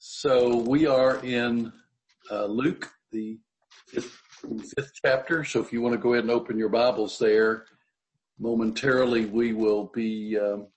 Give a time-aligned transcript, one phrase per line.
[0.00, 1.72] So we are in
[2.30, 3.36] uh, Luke, the
[3.88, 5.42] fifth, fifth, chapter.
[5.42, 7.64] So if you want to go ahead and open your Bibles there,
[8.38, 10.38] momentarily we will be.
[10.38, 10.68] Um,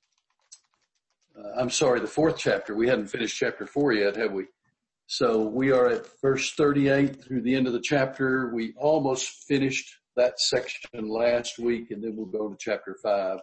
[1.38, 2.76] uh, I'm sorry, the fourth chapter.
[2.76, 4.46] We hadn't finished chapter four yet, have we?
[5.06, 8.51] So we are at verse 38 through the end of the chapter.
[8.51, 13.40] We almost finished that section last week, and then we'll go to chapter five.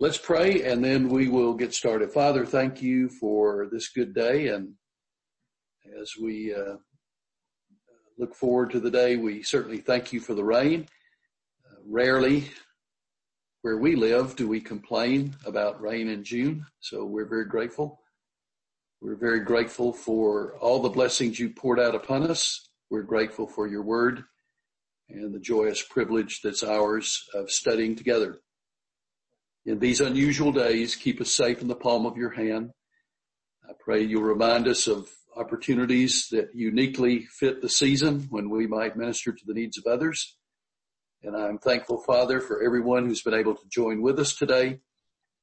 [0.00, 2.10] Let's pray and then we will get started.
[2.10, 4.48] Father, thank you for this good day.
[4.48, 4.72] And
[6.00, 6.76] as we uh,
[8.18, 10.88] look forward to the day, we certainly thank you for the rain.
[11.70, 12.50] Uh, rarely
[13.62, 16.66] where we live do we complain about rain in June.
[16.80, 18.00] So we're very grateful.
[19.00, 22.68] We're very grateful for all the blessings you poured out upon us.
[22.90, 24.24] We're grateful for your word
[25.08, 28.40] and the joyous privilege that's ours of studying together.
[29.66, 32.72] In these unusual days, keep us safe in the palm of your hand.
[33.66, 38.96] I pray you'll remind us of opportunities that uniquely fit the season when we might
[38.96, 40.36] minister to the needs of others.
[41.22, 44.80] And I'm thankful, Father, for everyone who's been able to join with us today.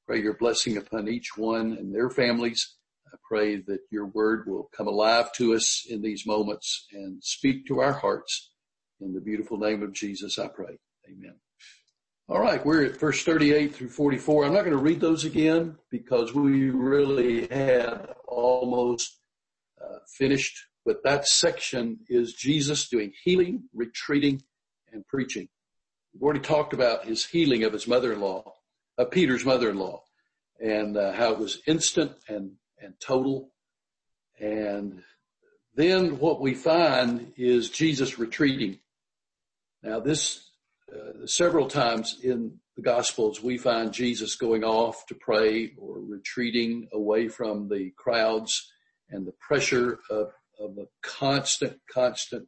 [0.06, 2.76] Pray your blessing upon each one and their families.
[3.12, 7.66] I pray that your word will come alive to us in these moments and speak
[7.68, 8.52] to our hearts.
[9.00, 10.78] In the beautiful name of Jesus, I pray.
[11.10, 11.36] Amen.
[12.32, 14.46] All right, we're at verse 38 through 44.
[14.46, 19.20] I'm not going to read those again because we really had almost
[19.84, 24.42] uh, finished, but that section is Jesus doing healing, retreating,
[24.94, 25.50] and preaching.
[26.14, 28.50] We've already talked about his healing of his mother-in-law,
[28.98, 30.02] of Peter's mother-in-law,
[30.62, 33.52] and uh, how it was instant and, and total.
[34.40, 35.04] And
[35.76, 38.80] then what we find is Jesus retreating.
[39.84, 40.51] Now this
[40.94, 46.88] uh, several times in the Gospels, we find Jesus going off to pray or retreating
[46.94, 48.72] away from the crowds
[49.10, 52.48] and the pressure of, of the constant, constant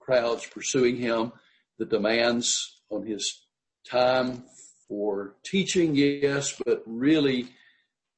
[0.00, 1.32] crowds pursuing him,
[1.78, 3.46] the demands on his
[3.88, 4.44] time
[4.88, 7.48] for teaching, yes, but really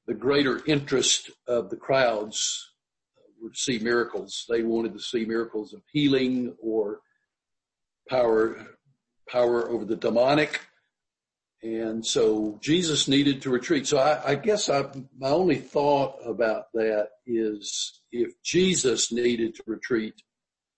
[0.06, 2.72] the greater interest of the crowds
[3.42, 4.44] were to see miracles.
[4.48, 7.00] They wanted to see miracles of healing or
[8.09, 8.78] power
[9.28, 10.61] power over the demonic.
[11.62, 13.87] And so Jesus needed to retreat.
[13.87, 14.84] So I, I guess I,
[15.19, 20.15] my only thought about that is if Jesus needed to retreat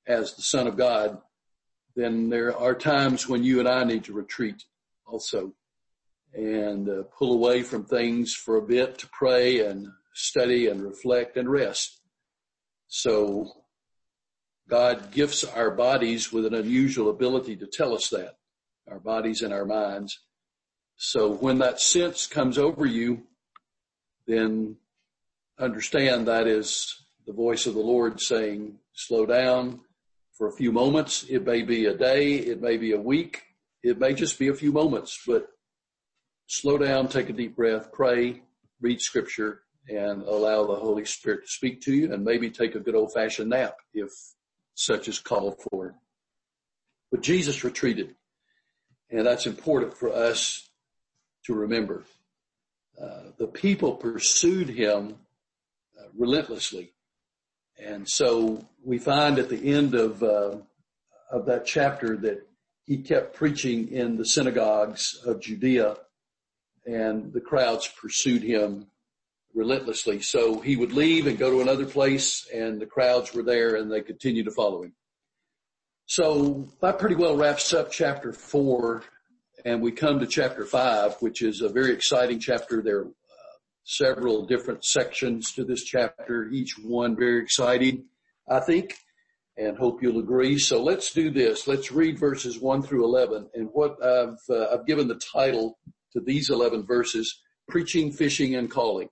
[0.06, 1.18] as the son of God,
[1.96, 4.62] then there are times when you and I need to retreat
[5.06, 5.52] also
[6.32, 11.36] and uh, pull away from things for a bit to pray and study and reflect
[11.36, 12.00] and rest.
[12.88, 13.50] So
[14.68, 18.36] God gifts our bodies with an unusual ability to tell us that
[18.90, 20.18] our bodies and our minds.
[20.96, 23.22] So when that sense comes over you,
[24.26, 24.76] then
[25.58, 29.80] understand that is the voice of the Lord saying, slow down
[30.36, 31.24] for a few moments.
[31.28, 32.34] It may be a day.
[32.34, 33.42] It may be a week.
[33.82, 35.46] It may just be a few moments, but
[36.46, 38.42] slow down, take a deep breath, pray,
[38.80, 42.80] read scripture and allow the Holy Spirit to speak to you and maybe take a
[42.80, 44.10] good old fashioned nap if
[44.74, 45.94] such is called for.
[47.10, 48.14] But Jesus retreated.
[49.10, 50.68] And that's important for us
[51.46, 52.04] to remember.
[53.00, 55.16] Uh, the people pursued him
[55.98, 56.92] uh, relentlessly.
[57.82, 60.58] And so we find at the end of, uh,
[61.30, 62.46] of that chapter that
[62.84, 65.96] he kept preaching in the synagogues of Judea
[66.86, 68.86] and the crowds pursued him
[69.54, 70.20] relentlessly.
[70.20, 73.90] So he would leave and go to another place and the crowds were there and
[73.90, 74.92] they continued to follow him.
[76.10, 79.04] So that pretty well wraps up chapter four
[79.64, 82.82] and we come to chapter five, which is a very exciting chapter.
[82.82, 88.06] There are uh, several different sections to this chapter, each one very exciting,
[88.48, 88.96] I think,
[89.56, 90.58] and hope you'll agree.
[90.58, 91.68] So let's do this.
[91.68, 95.78] Let's read verses one through 11 and what I've, uh, I've given the title
[96.14, 99.10] to these 11 verses, preaching, fishing, and calling.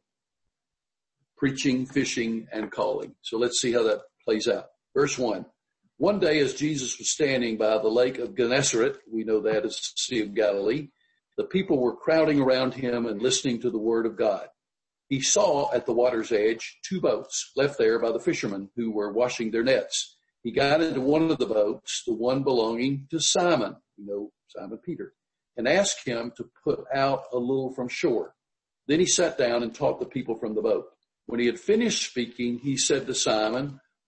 [1.37, 3.15] Preaching, fishing, and calling.
[3.23, 4.67] So let's see how that plays out.
[4.97, 5.47] Verse one.
[5.99, 9.75] One day as Jesus was standing by the lake of Gennesaret, we know that as
[9.75, 10.91] the Sea of Galilee,
[11.37, 14.47] the people were crowding around him and listening to the word of God.
[15.09, 19.13] He saw at the water's edge two boats left there by the fishermen who were
[19.13, 20.17] washing their nets.
[20.45, 24.79] He got into one of the boats, the one belonging to Simon, you know, Simon
[24.79, 25.15] Peter,
[25.57, 28.37] and asked him to put out a little from shore.
[28.87, 30.87] Then he sat down and taught the people from the boat.
[31.27, 33.81] When he had finished speaking, he said to Simon,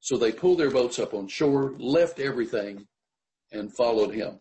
[0.00, 2.86] So they pulled their boats up on shore, left everything
[3.52, 4.40] and followed him.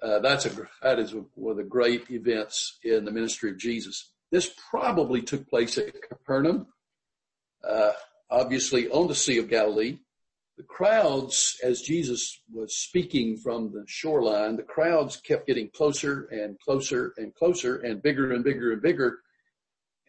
[0.00, 0.50] Uh, that's a,
[0.82, 4.12] that is one of the great events in the ministry of Jesus.
[4.30, 6.66] This probably took place at Capernaum,
[7.68, 7.92] uh,
[8.30, 9.98] obviously on the Sea of Galilee.
[10.56, 16.58] The crowds, as Jesus was speaking from the shoreline, the crowds kept getting closer and
[16.60, 19.18] closer and closer and bigger and bigger and bigger.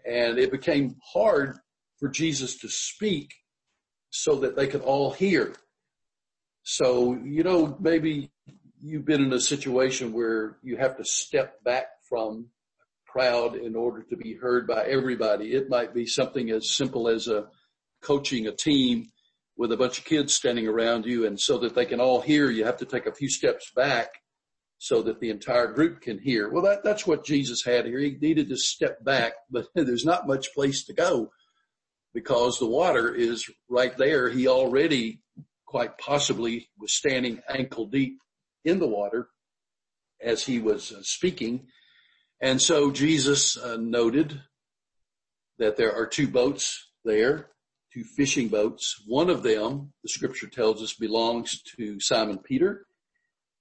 [0.05, 1.57] And it became hard
[1.99, 3.33] for Jesus to speak
[4.17, 5.53] so that they could all hear.
[6.63, 8.31] So, you know, maybe
[8.81, 12.47] you've been in a situation where you have to step back from
[12.81, 15.53] a crowd in order to be heard by everybody.
[15.53, 17.47] It might be something as simple as a
[18.01, 19.09] coaching a team
[19.55, 22.49] with a bunch of kids standing around you and so that they can all hear,
[22.49, 24.09] you have to take a few steps back
[24.79, 26.49] so that the entire group can hear.
[26.49, 27.99] Well, that, that's what Jesus had here.
[27.99, 31.31] He needed to step back, but there's not much place to go
[32.17, 34.27] because the water is right there.
[34.27, 35.21] He already
[35.67, 38.17] quite possibly was standing ankle deep
[38.65, 39.27] in the water
[40.19, 41.67] as he was uh, speaking.
[42.41, 44.41] And so Jesus uh, noted
[45.59, 47.51] that there are two boats there
[47.93, 49.01] two fishing boats.
[49.05, 52.85] One of them, the scripture tells us, belongs to Simon Peter.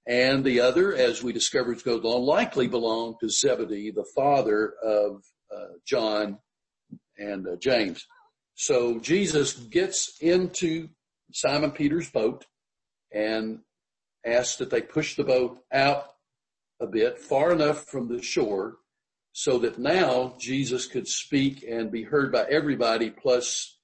[0.08, 4.74] And the other, as we discover as goes on, likely belonged to Zebedee, the father
[4.82, 5.22] of
[5.54, 6.38] uh, John
[7.18, 8.06] and uh, James.
[8.56, 10.88] So Jesus gets into
[11.30, 12.46] Simon Peter's boat
[13.12, 13.60] and
[14.24, 16.06] asks that they push the boat out
[16.80, 18.78] a bit, far enough from the shore,
[19.32, 23.78] so that now Jesus could speak and be heard by everybody, plus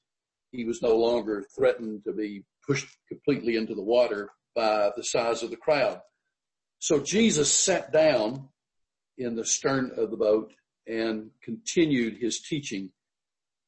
[0.53, 5.43] he was no longer threatened to be pushed completely into the water by the size
[5.43, 6.01] of the crowd.
[6.79, 8.49] So Jesus sat down
[9.19, 10.55] in the stern of the boat
[10.87, 12.91] and continued his teaching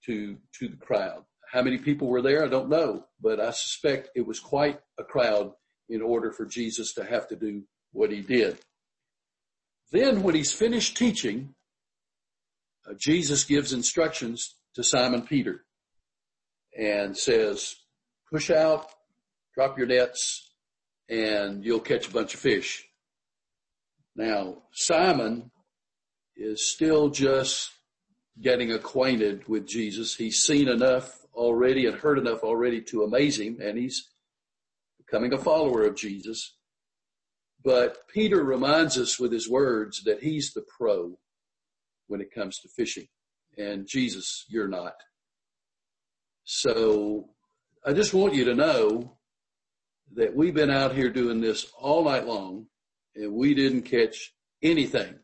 [0.06, 1.24] to, to the crowd.
[1.52, 2.44] How many people were there?
[2.44, 5.52] I don't know, but I suspect it was quite a crowd
[5.88, 7.62] in order for Jesus to have to do
[7.92, 8.58] what he did.
[9.92, 11.54] Then when he's finished teaching,
[12.88, 15.64] uh, Jesus gives instructions to Simon Peter
[16.76, 17.76] and says,
[18.32, 18.88] push out,
[19.54, 20.50] drop your nets,
[21.08, 22.84] and you'll catch a bunch of fish.
[24.16, 25.50] Now, Simon
[26.36, 27.70] is still just
[28.40, 30.16] getting acquainted with Jesus.
[30.16, 34.08] He's seen enough already and heard enough already to amaze him, and he's
[34.98, 36.56] becoming a follower of Jesus.
[37.62, 41.18] But Peter reminds us with his words that he's the pro
[42.08, 43.08] when it comes to fishing.
[43.56, 44.94] And Jesus, you're not.
[46.44, 47.30] So
[47.86, 49.16] I just want you to know
[50.14, 52.66] that we've been out here doing this all night long
[53.14, 55.18] and we didn't catch anything.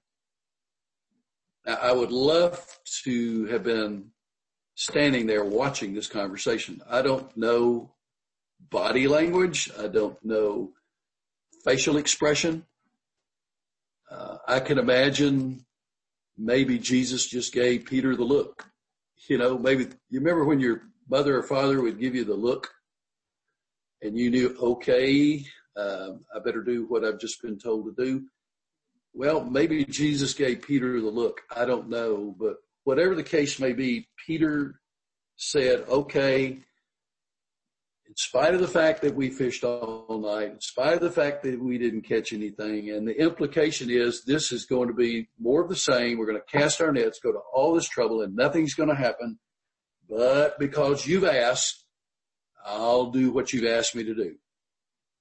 [1.74, 2.64] I would love
[3.04, 4.10] to have been
[4.74, 6.80] standing there watching this conversation.
[6.88, 7.92] I don't know
[8.70, 9.70] body language.
[9.78, 10.72] I don't know
[11.64, 12.64] facial expression.
[14.10, 15.64] Uh, I can imagine
[16.36, 18.66] maybe Jesus just gave Peter the look.
[19.28, 22.70] You know, maybe you remember when you're mother or father would give you the look
[24.02, 25.44] and you knew, okay,
[25.76, 28.24] um, I better do what I've just been told to do.
[29.12, 31.42] Well, maybe Jesus gave Peter the look.
[31.54, 34.80] I don't know, but whatever the case may be, Peter
[35.36, 36.60] said, okay,
[38.06, 41.42] in spite of the fact that we fished all night, in spite of the fact
[41.44, 45.62] that we didn't catch anything, and the implication is this is going to be more
[45.62, 46.18] of the same.
[46.18, 48.94] We're going to cast our nets, go to all this trouble, and nothing's going to
[48.94, 49.38] happen.
[50.08, 51.84] But because you've asked,
[52.64, 54.34] I'll do what you've asked me to do.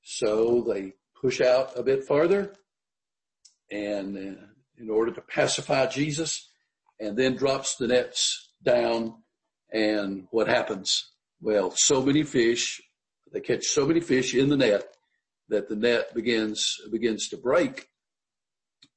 [0.02, 2.54] So they push out a bit farther
[3.72, 4.42] and uh,
[4.78, 6.50] in order to pacify Jesus
[7.00, 9.16] and then drops the nets down
[9.72, 11.12] and what happens?
[11.42, 12.82] Well, so many fish,
[13.32, 14.86] they catch so many fish in the net
[15.50, 17.88] that the net begins, begins to break.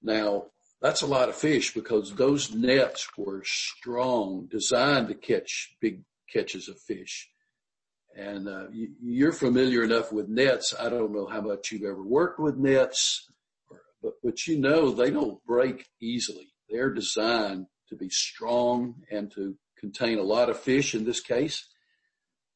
[0.02, 0.46] Now,
[0.80, 6.68] that's a lot of fish because those nets were strong, designed to catch big catches
[6.68, 7.28] of fish.
[8.16, 10.74] And uh, you, are familiar enough with nets.
[10.78, 13.30] I don't know how much you've ever worked with nets,
[14.02, 16.52] but, but you know they don't break easily.
[16.68, 21.66] They're designed to be strong and to contain a lot of fish in this case.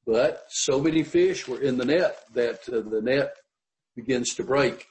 [0.07, 3.35] But so many fish were in the net that uh, the net
[3.97, 4.87] begins to break.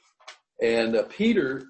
[0.62, 1.64] And uh, Peter,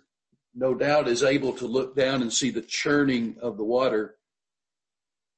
[0.55, 4.17] no doubt, is able to look down and see the churning of the water.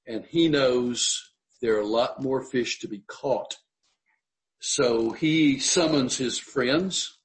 [0.07, 3.57] And he knows there are a lot more fish to be caught.
[4.61, 7.18] So he summons his friends,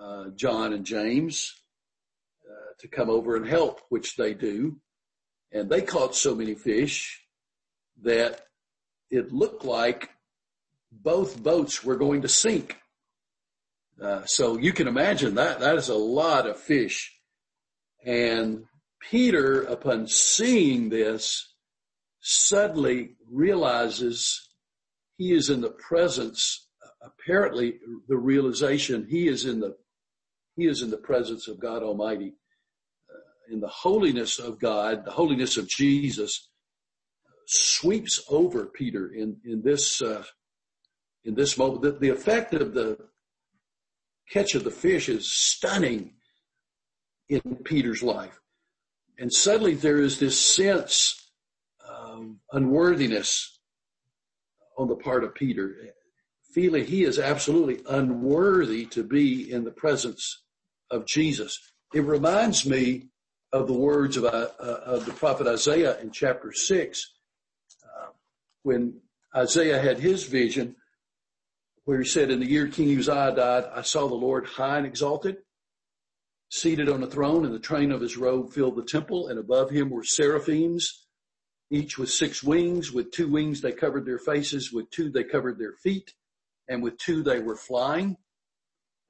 [0.00, 1.54] uh, John and James,
[2.48, 4.80] uh, to come over and help, which they do.
[5.52, 7.22] And they caught so many fish
[8.02, 8.42] that
[9.10, 10.10] it looked like
[10.90, 12.76] both boats were going to sink.
[14.00, 17.12] Uh, so you can imagine that, that is a lot of fish.
[18.04, 18.64] And
[19.00, 21.54] Peter, upon seeing this,
[22.20, 24.48] suddenly realizes
[25.16, 26.68] he is in the presence,
[27.00, 29.76] apparently the realization he is in the,
[30.56, 32.34] he is in the presence of God Almighty,
[33.10, 36.48] uh, in the holiness of God, the holiness of Jesus
[37.46, 40.24] sweeps over Peter in, in this, uh,
[41.24, 41.82] in this moment.
[41.82, 42.98] The, the effect of the
[44.30, 46.14] catch of the fish is stunning
[47.28, 48.40] in Peter's life.
[49.18, 51.30] And suddenly there is this sense
[51.88, 53.60] of unworthiness
[54.76, 55.74] on the part of Peter,
[56.52, 60.45] feeling he is absolutely unworthy to be in the presence
[60.90, 61.58] of Jesus.
[61.94, 63.08] It reminds me
[63.52, 67.12] of the words of, uh, of the prophet Isaiah in chapter six,
[67.84, 68.08] uh,
[68.62, 69.00] when
[69.34, 70.76] Isaiah had his vision
[71.84, 74.86] where he said, in the year King Uzziah died, I saw the Lord high and
[74.86, 75.36] exalted,
[76.50, 79.70] seated on a throne, and the train of his robe filled the temple, and above
[79.70, 81.06] him were seraphims,
[81.70, 82.90] each with six wings.
[82.90, 86.12] With two wings they covered their faces, with two they covered their feet,
[86.68, 88.16] and with two they were flying,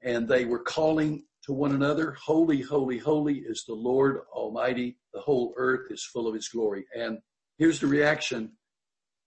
[0.03, 4.97] and they were calling to one another, Holy, holy, holy is the Lord Almighty.
[5.13, 6.85] The whole earth is full of his glory.
[6.93, 7.19] And
[7.57, 8.51] here's the reaction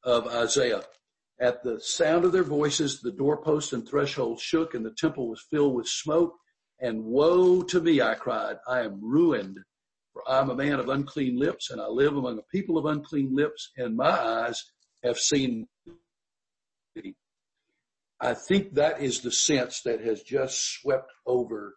[0.04, 0.82] of Isaiah.
[1.40, 5.46] At the sound of their voices, the doorposts and thresholds shook and the temple was
[5.50, 6.34] filled with smoke.
[6.78, 9.56] And woe to me, I cried, I am ruined,
[10.12, 12.84] for I am a man of unclean lips and I live among a people of
[12.84, 14.62] unclean lips and my eyes
[15.02, 15.68] have seen.
[18.20, 21.76] I think that is the sense that has just swept over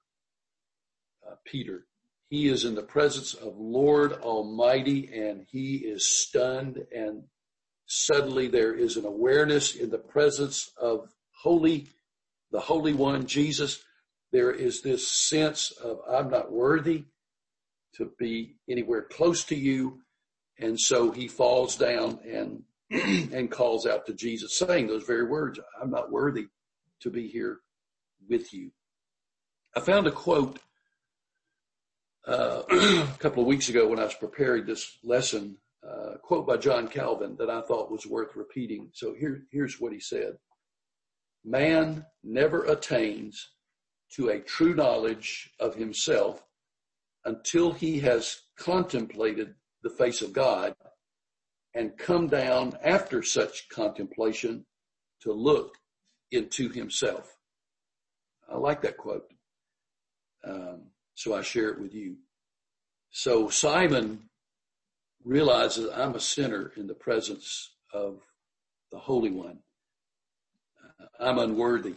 [1.46, 1.86] Peter.
[2.30, 7.24] He is in the presence of Lord Almighty and he is stunned and
[7.86, 11.10] suddenly there is an awareness in the presence of
[11.42, 11.90] holy,
[12.52, 13.84] the Holy One, Jesus.
[14.32, 17.06] There is this sense of I'm not worthy
[17.96, 20.02] to be anywhere close to you.
[20.60, 22.64] And so he falls down and,
[23.34, 25.60] and calls out to Jesus saying those very words.
[25.82, 26.48] I'm not worthy
[27.02, 27.60] to be here
[28.30, 28.72] with you.
[29.76, 30.60] I found a quote
[32.28, 36.58] uh, a couple of weeks ago when I was preparing this lesson uh, quote by
[36.58, 38.90] John Calvin that I thought was worth repeating.
[38.94, 40.38] So here, here's what he said.
[41.44, 43.50] Man never attains
[44.16, 46.42] to a true knowledge of himself
[47.26, 50.74] until he has contemplated the face of God
[51.76, 54.66] and come down after such contemplation
[55.22, 55.76] to look
[56.32, 57.36] into himself.
[58.50, 59.26] I like that quote.
[60.48, 62.18] Um, so I share it with you.
[63.12, 64.30] So Simon
[65.24, 68.20] realizes I'm a sinner in the presence of
[68.92, 69.60] the Holy One.
[71.20, 71.96] I'm unworthy.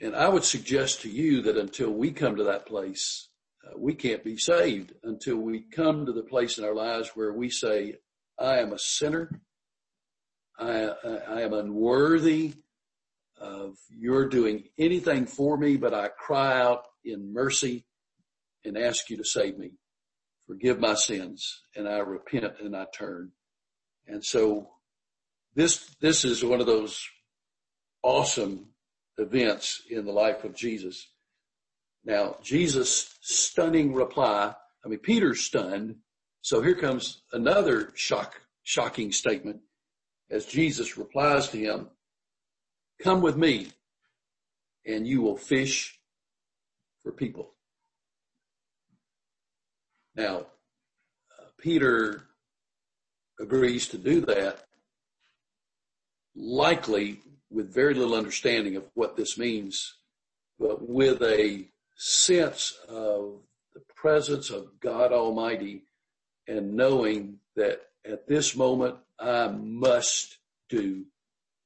[0.00, 3.28] And I would suggest to you that until we come to that place,
[3.64, 7.32] uh, we can't be saved until we come to the place in our lives where
[7.32, 7.96] we say,
[8.38, 9.30] I am a sinner.
[10.58, 10.90] I,
[11.28, 12.54] I am unworthy
[13.40, 17.84] of your doing anything for me, but I cry out in mercy
[18.64, 19.72] and ask you to save me
[20.46, 23.30] forgive my sins and I repent and I turn.
[24.06, 24.68] And so
[25.54, 27.02] this, this is one of those
[28.02, 28.66] awesome
[29.18, 31.08] events in the life of Jesus.
[32.04, 34.54] Now, Jesus' stunning reply,
[34.84, 35.96] I mean, Peter's stunned.
[36.40, 39.60] So here comes another shock, shocking statement
[40.30, 41.88] as Jesus replies to him,
[43.00, 43.68] come with me
[44.84, 45.98] and you will fish
[47.02, 47.54] for people.
[50.14, 50.46] Now,
[51.58, 52.24] Peter
[53.40, 54.66] agrees to do that,
[56.34, 59.94] likely with very little understanding of what this means,
[60.58, 61.66] but with a
[61.96, 63.40] sense of
[63.74, 65.84] the presence of God Almighty
[66.48, 70.38] and knowing that at this moment I must
[70.68, 71.04] do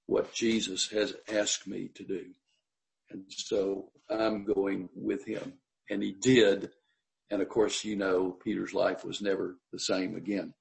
[0.06, 2.26] what Jesus has asked me to do.
[3.10, 5.54] And so I'm going with him.
[5.88, 6.70] And he did.
[7.30, 10.54] And of course, you know, Peter's life was never the same again.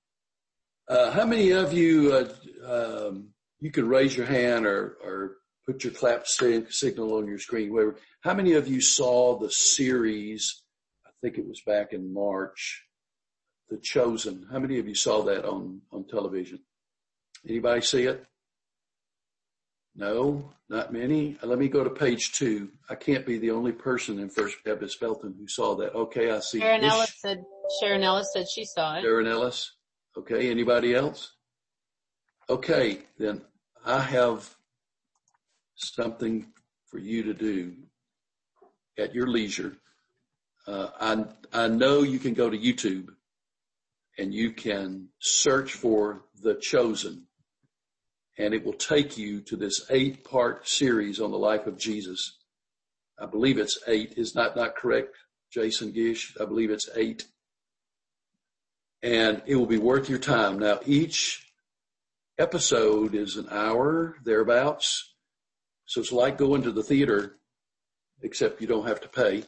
[0.88, 2.14] Uh, how many of you,
[2.66, 3.30] uh, um,
[3.60, 7.98] you can raise your hand or, or put your clap signal on your screen, whatever.
[8.22, 10.64] How many of you saw the series?
[11.06, 12.84] I think it was back in March,
[13.70, 14.46] The Chosen.
[14.52, 16.60] How many of you saw that on, on television?
[17.48, 18.26] Anybody see it?
[19.96, 21.38] No, not many.
[21.42, 22.70] Let me go to page two.
[22.90, 25.94] I can't be the only person in First Baptist Belton who saw that.
[25.94, 26.60] Okay, I see.
[26.60, 27.44] Sharon Ellis said.
[27.80, 29.02] Sharon Ellis said she saw it.
[29.04, 29.72] Sharon Ellis.
[30.18, 31.32] Okay, anybody else?
[32.50, 33.42] Okay, then
[33.86, 34.54] I have
[35.76, 36.48] something
[36.88, 37.74] for you to do
[38.98, 39.78] at your leisure.
[40.68, 43.10] Uh, I I know you can go to YouTube
[44.18, 47.25] and you can search for the chosen
[48.38, 52.38] and it will take you to this eight part series on the life of Jesus.
[53.20, 54.14] I believe it's eight.
[54.18, 55.16] Is not not correct,
[55.52, 56.36] Jason Gish?
[56.40, 57.26] I believe it's eight.
[59.02, 60.60] And it will be worth your time.
[60.60, 61.52] Now each
[62.38, 65.14] episode is an hour thereabouts.
[65.86, 67.38] So it's like going to the theater,
[68.22, 69.44] except you don't have to pay.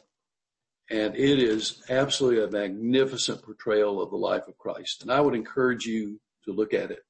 [0.90, 5.02] And it is absolutely a magnificent portrayal of the life of Christ.
[5.02, 7.00] And I would encourage you to look at it.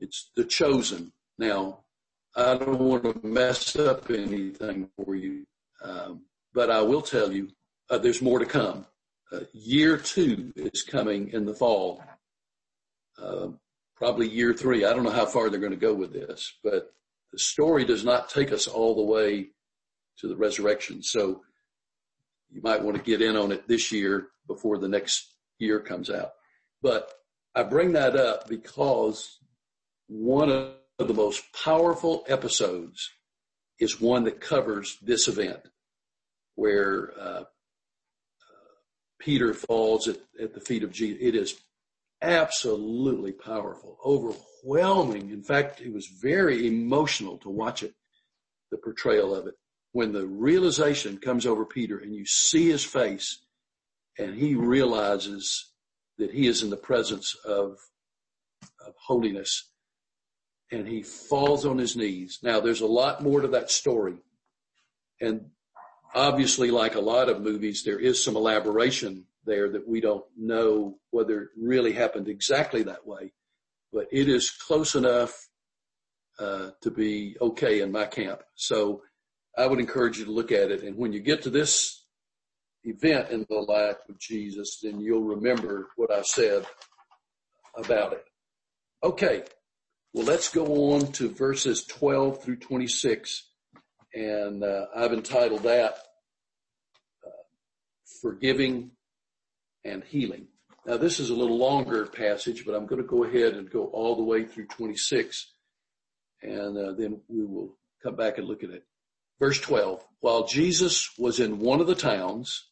[0.00, 1.12] It's the chosen.
[1.38, 1.80] Now,
[2.36, 5.46] I don't want to mess up anything for you,
[5.82, 6.22] um,
[6.52, 7.50] but I will tell you
[7.90, 8.86] uh, there's more to come.
[9.32, 12.02] Uh, year two is coming in the fall.
[13.20, 13.48] Uh,
[13.96, 14.84] probably year three.
[14.84, 16.92] I don't know how far they're going to go with this, but
[17.32, 19.50] the story does not take us all the way
[20.18, 21.02] to the resurrection.
[21.02, 21.42] So
[22.50, 26.10] you might want to get in on it this year before the next year comes
[26.10, 26.32] out.
[26.82, 27.12] But
[27.54, 29.38] I bring that up because
[30.14, 33.10] one of the most powerful episodes
[33.80, 35.58] is one that covers this event
[36.54, 37.42] where uh,
[39.18, 41.18] Peter falls at, at the feet of Jesus.
[41.20, 41.60] It is
[42.22, 45.30] absolutely powerful, overwhelming.
[45.30, 47.94] In fact, it was very emotional to watch it,
[48.70, 49.54] the portrayal of it.
[49.90, 53.44] When the realization comes over Peter and you see his face
[54.16, 55.72] and he realizes
[56.18, 57.78] that he is in the presence of,
[58.86, 59.72] of holiness
[60.70, 62.38] and he falls on his knees.
[62.42, 64.16] Now there's a lot more to that story.
[65.20, 65.50] And
[66.14, 70.96] obviously, like a lot of movies, there is some elaboration there that we don't know
[71.10, 73.32] whether it really happened exactly that way,
[73.92, 75.48] but it is close enough
[76.38, 78.40] uh, to be okay in my camp.
[78.54, 79.02] So
[79.56, 80.82] I would encourage you to look at it.
[80.82, 82.04] And when you get to this
[82.84, 86.66] event in the life of Jesus, then you'll remember what I said
[87.76, 88.24] about it.
[89.02, 89.44] Okay.
[90.14, 93.48] Well, let's go on to verses 12 through 26.
[94.14, 95.98] And uh, I've entitled that
[97.26, 97.30] uh,
[98.22, 98.92] Forgiving
[99.84, 100.46] and Healing.
[100.86, 103.86] Now, this is a little longer passage, but I'm going to go ahead and go
[103.86, 105.52] all the way through 26.
[106.42, 108.84] And uh, then we will come back and look at it.
[109.40, 110.00] Verse 12.
[110.20, 112.68] While Jesus was in one of the towns,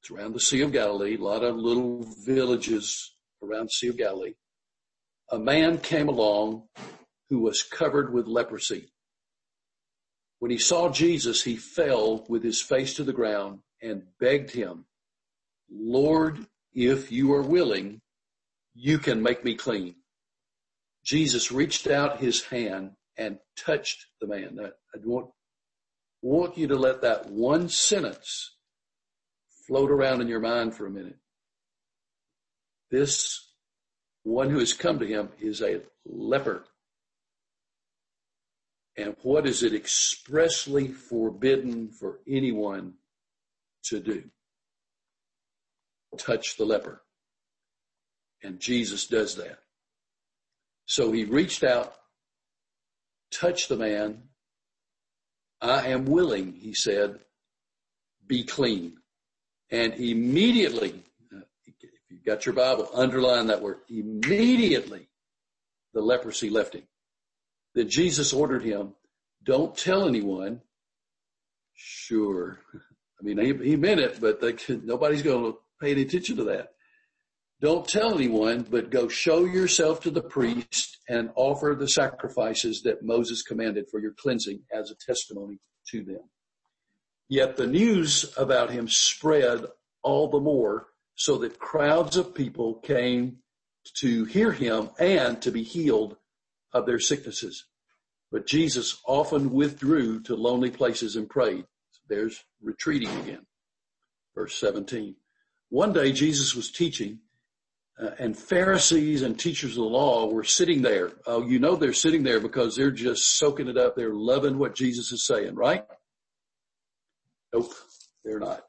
[0.00, 3.98] it's around the Sea of Galilee, a lot of little villages around the Sea of
[3.98, 4.32] Galilee
[5.30, 6.64] a man came along
[7.28, 8.92] who was covered with leprosy.
[10.38, 14.84] When he saw Jesus, he fell with his face to the ground and begged him,
[15.70, 18.00] Lord, if you are willing,
[18.74, 19.96] you can make me clean.
[21.04, 24.58] Jesus reached out his hand and touched the man.
[24.62, 25.30] I want,
[26.22, 28.56] want you to let that one sentence
[29.66, 31.16] float around in your mind for a minute.
[32.90, 33.45] This
[34.26, 36.64] one who has come to him is a leper.
[38.96, 42.94] And what is it expressly forbidden for anyone
[43.84, 44.24] to do?
[46.18, 47.02] Touch the leper.
[48.42, 49.60] And Jesus does that.
[50.86, 51.94] So he reached out,
[53.30, 54.24] touched the man.
[55.60, 57.20] I am willing, he said,
[58.26, 58.96] be clean.
[59.70, 61.04] And immediately
[62.08, 63.78] you've got your Bible, underline that word.
[63.88, 65.08] Immediately
[65.94, 66.84] the leprosy left him.
[67.74, 68.94] Then Jesus ordered him,
[69.44, 70.60] don't tell anyone.
[71.74, 72.58] Sure.
[73.20, 76.44] I mean, he, he meant it, but they, nobody's going to pay any attention to
[76.44, 76.72] that.
[77.60, 83.02] Don't tell anyone, but go show yourself to the priest and offer the sacrifices that
[83.02, 86.20] Moses commanded for your cleansing as a testimony to them.
[87.28, 89.64] Yet the news about him spread
[90.02, 93.38] all the more so that crowds of people came
[93.94, 96.16] to hear him and to be healed
[96.72, 97.64] of their sicknesses.
[98.30, 101.64] But Jesus often withdrew to lonely places and prayed.
[102.08, 103.46] There's retreating again.
[104.34, 105.16] Verse 17.
[105.70, 107.20] One day Jesus was teaching
[107.98, 111.12] uh, and Pharisees and teachers of the law were sitting there.
[111.26, 113.96] Oh, you know they're sitting there because they're just soaking it up.
[113.96, 115.84] They're loving what Jesus is saying, right?
[117.54, 117.72] Nope,
[118.22, 118.64] they're not.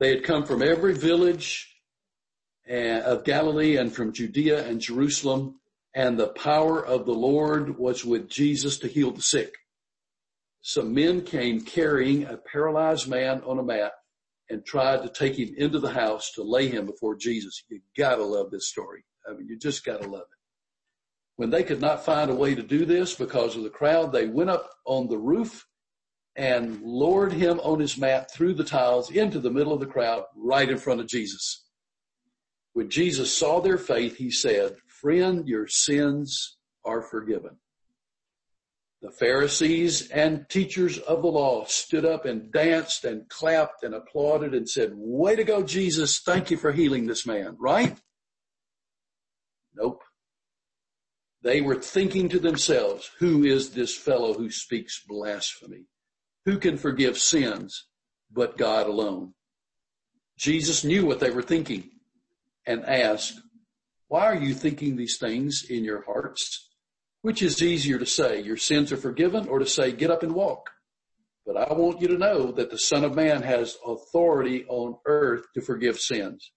[0.00, 1.76] They had come from every village
[2.68, 5.60] uh, of Galilee and from Judea and Jerusalem,
[5.94, 9.54] and the power of the Lord was with Jesus to heal the sick.
[10.62, 13.92] Some men came carrying a paralyzed man on a mat
[14.48, 17.62] and tried to take him into the house to lay him before Jesus.
[17.68, 19.04] You gotta love this story.
[19.28, 20.38] I mean, you just gotta love it.
[21.36, 24.26] When they could not find a way to do this because of the crowd, they
[24.26, 25.66] went up on the roof
[26.36, 30.24] and lowered him on his mat through the tiles into the middle of the crowd
[30.36, 31.64] right in front of Jesus.
[32.72, 37.56] When Jesus saw their faith, he said, friend, your sins are forgiven.
[39.02, 44.54] The Pharisees and teachers of the law stood up and danced and clapped and applauded
[44.54, 46.20] and said, way to go, Jesus.
[46.20, 47.98] Thank you for healing this man, right?
[49.74, 50.02] Nope.
[51.42, 55.86] They were thinking to themselves, who is this fellow who speaks blasphemy?
[56.50, 57.86] Who can forgive sins
[58.28, 59.34] but God alone?
[60.36, 61.90] Jesus knew what they were thinking
[62.66, 63.40] and asked,
[64.08, 66.68] why are you thinking these things in your hearts?
[67.22, 70.34] Which is easier to say, your sins are forgiven or to say, get up and
[70.34, 70.70] walk?
[71.46, 75.44] But I want you to know that the son of man has authority on earth
[75.54, 76.50] to forgive sins.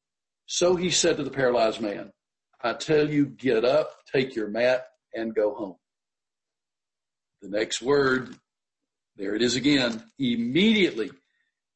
[0.47, 2.12] So he said to the paralyzed man,
[2.60, 5.75] I tell you, get up, take your mat and go home.
[7.43, 8.36] The next word,
[9.15, 10.04] there it is again.
[10.19, 11.12] Immediately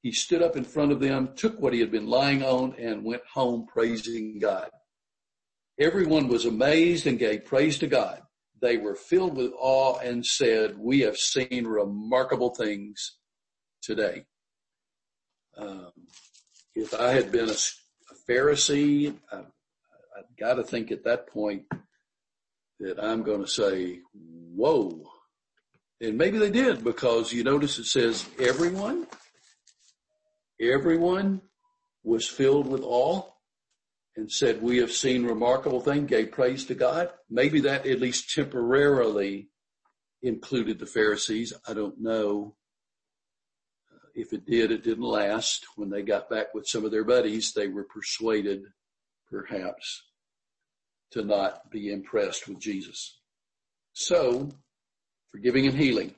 [0.01, 3.03] he stood up in front of them, took what he had been lying on and
[3.03, 4.69] went home praising God.
[5.79, 8.21] Everyone was amazed and gave praise to God
[8.61, 13.17] they were filled with awe and said, we have seen remarkable things
[13.81, 14.25] today.
[15.57, 15.91] Um,
[16.75, 21.63] if I had been a, a Pharisee, I, I've got to think at that point
[22.79, 25.03] that I'm going to say, whoa.
[25.99, 29.07] And maybe they did because you notice it says everyone,
[30.61, 31.41] everyone
[32.03, 33.23] was filled with awe
[34.15, 37.09] and said, we have seen remarkable thing, gave praise to God.
[37.29, 39.49] Maybe that at least temporarily
[40.21, 41.53] included the Pharisees.
[41.67, 42.55] I don't know.
[43.91, 45.65] Uh, if it did, it didn't last.
[45.75, 48.63] When they got back with some of their buddies, they were persuaded
[49.29, 50.03] perhaps
[51.11, 53.19] to not be impressed with Jesus.
[53.93, 54.51] So,
[55.37, 56.15] forgiving and healing.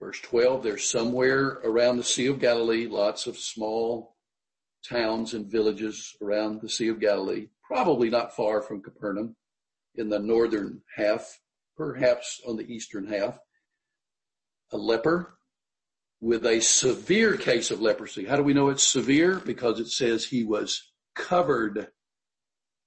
[0.00, 4.16] Verse 12, there's somewhere around the Sea of Galilee, lots of small
[4.88, 9.36] towns and villages around the Sea of Galilee, probably not far from Capernaum
[9.96, 11.38] in the northern half,
[11.76, 13.38] perhaps on the eastern half,
[14.72, 15.34] a leper
[16.22, 18.24] with a severe case of leprosy.
[18.24, 19.34] How do we know it's severe?
[19.38, 21.88] Because it says he was covered,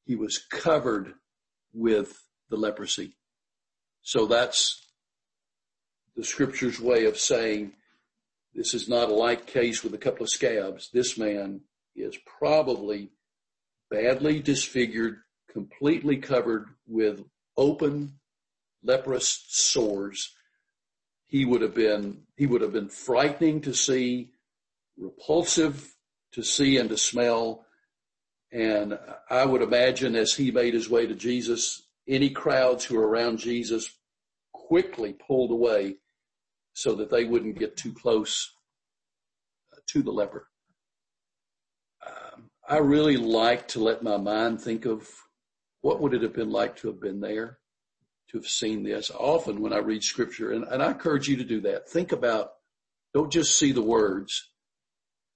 [0.08, 1.14] he was covered
[1.74, 3.16] with the leprosy.
[4.02, 4.83] So that's
[6.16, 7.74] the scripture's way of saying
[8.54, 10.90] this is not a light case with a couple of scabs.
[10.94, 11.62] This man
[11.96, 13.10] is probably
[13.90, 15.20] badly disfigured,
[15.52, 17.24] completely covered with
[17.58, 18.20] open
[18.84, 20.34] leprous sores.
[21.26, 24.30] He would have been, he would have been frightening to see,
[24.98, 25.96] repulsive
[26.34, 27.66] to see and to smell.
[28.52, 29.00] And
[29.32, 33.40] I would imagine as he made his way to Jesus, any crowds who were around
[33.40, 33.90] Jesus
[34.52, 35.96] quickly pulled away
[36.74, 38.52] so that they wouldn't get too close
[39.72, 40.48] uh, to the leper.
[42.06, 45.08] Um, I really like to let my mind think of
[45.82, 47.60] what would it have been like to have been there,
[48.30, 49.12] to have seen this.
[49.12, 52.54] Often when I read scripture, and, and I encourage you to do that, think about,
[53.14, 54.50] don't just see the words,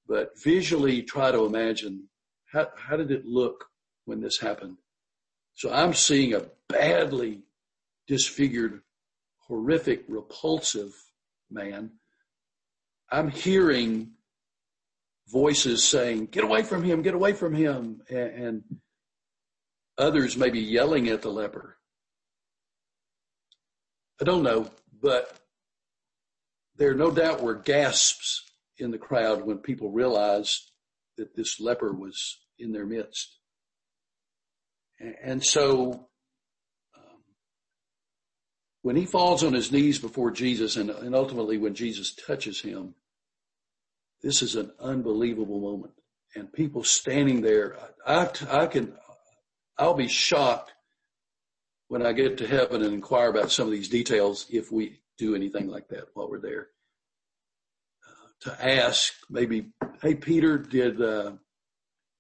[0.08, 2.10] but visually try to imagine
[2.52, 3.66] how, how did it look
[4.06, 4.78] when this happened?
[5.54, 7.44] So I'm seeing a badly
[8.08, 8.82] disfigured,
[9.48, 10.94] horrific, repulsive
[11.50, 11.92] man.
[13.10, 14.12] I'm hearing
[15.30, 18.02] voices saying, get away from him, get away from him.
[18.10, 18.64] And,
[19.98, 21.76] others may be yelling at the leper.
[24.22, 24.70] I don't know,
[25.02, 25.36] but
[26.76, 28.44] there no doubt were gasps
[28.78, 30.72] in the crowd when people realized
[31.18, 33.40] that this leper was in their midst.
[35.24, 36.08] And so
[38.88, 42.96] when he falls on his knees before Jesus and, and ultimately when Jesus touches him,
[44.24, 45.92] this is an unbelievable moment.
[46.38, 47.76] And people standing there,
[48.08, 48.94] I, I can,
[49.78, 50.72] I'll be shocked
[51.90, 55.36] when I get to heaven and inquire about some of these details, if we do
[55.36, 56.70] anything like that while we're there,
[58.08, 59.68] uh, to ask maybe,
[60.02, 61.34] hey Peter, did uh,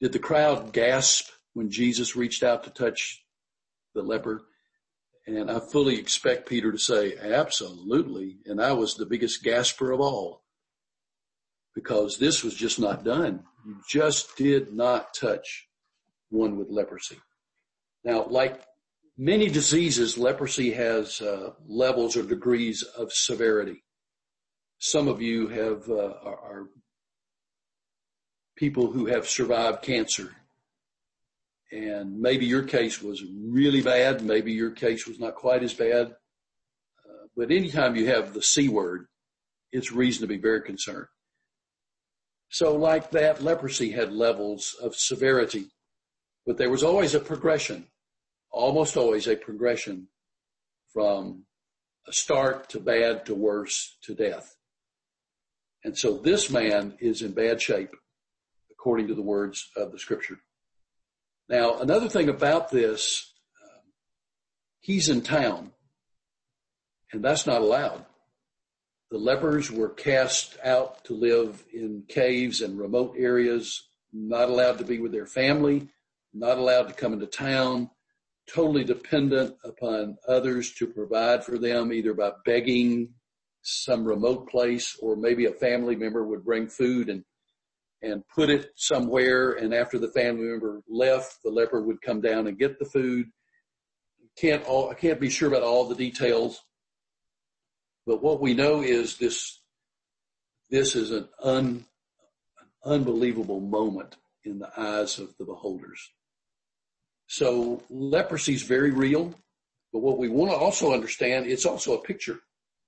[0.01, 3.23] did the crowd gasp when Jesus reached out to touch
[3.95, 4.41] the leper?
[5.27, 8.37] And I fully expect Peter to say, absolutely.
[8.45, 10.43] And I was the biggest gasper of all
[11.75, 13.43] because this was just not done.
[13.65, 15.67] You just did not touch
[16.29, 17.19] one with leprosy.
[18.05, 18.63] Now, like
[19.17, 23.83] many diseases, leprosy has uh, levels or degrees of severity.
[24.79, 26.69] Some of you have uh, are
[28.55, 30.35] people who have survived cancer
[31.71, 34.21] and maybe your case was really bad.
[34.21, 36.08] Maybe your case was not quite as bad.
[36.08, 39.08] Uh, but anytime you have the C word,
[39.71, 41.08] it's reason to be very concerned.
[42.49, 45.65] So like that, leprosy had levels of severity,
[46.45, 47.88] but there was always a progression,
[48.49, 50.08] almost always a progression
[50.93, 51.43] from
[52.08, 54.56] a start to bad to worse to death.
[55.84, 57.93] And so this man is in bad shape,
[58.71, 60.39] according to the words of the scripture.
[61.49, 63.33] Now, another thing about this,
[63.63, 63.79] uh,
[64.81, 65.71] he's in town,
[67.12, 68.05] and that's not allowed.
[69.12, 74.83] The lepers were cast out to live in caves and remote areas, not allowed to
[74.83, 75.88] be with their family,
[76.33, 77.89] not allowed to come into town,
[78.47, 83.13] totally dependent upon others to provide for them, either by begging
[83.62, 87.23] some remote place or maybe a family member would bring food and
[88.01, 89.53] and put it somewhere.
[89.53, 93.27] And after the family member left, the leper would come down and get the food.
[94.38, 96.62] Can't all, I can't be sure about all the details,
[98.05, 99.60] but what we know is this,
[100.69, 101.86] this is an, un,
[102.60, 106.12] an unbelievable moment in the eyes of the beholders.
[107.27, 109.33] So leprosy is very real,
[109.91, 112.39] but what we want to also understand, it's also a picture.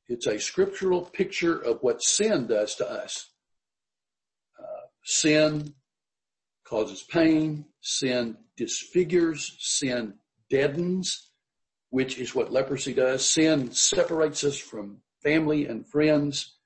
[0.07, 3.29] It's a scriptural picture of what sin does to us.
[5.09, 5.73] Sin
[6.63, 7.65] causes pain.
[7.81, 9.55] Sin disfigures.
[9.57, 10.13] Sin
[10.51, 11.31] deadens,
[11.89, 13.27] which is what leprosy does.
[13.27, 16.57] Sin separates us from family and friends,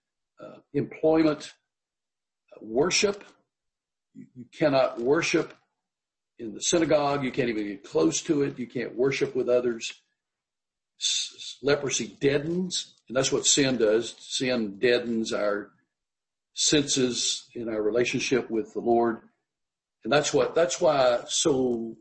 [0.43, 1.53] uh, employment,
[2.51, 3.23] uh, worship.
[4.13, 5.53] You, you cannot worship
[6.37, 7.23] in the synagogue.
[7.23, 8.59] You can't even get close to it.
[8.59, 9.93] You can't worship with others.
[10.99, 14.15] S- leprosy deadens, and that's what sin does.
[14.19, 15.69] Sin deadens our
[16.53, 19.21] senses in our relationship with the Lord.
[20.03, 21.95] And that's what, that's why so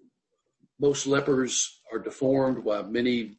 [0.81, 3.39] most lepers are deformed, why many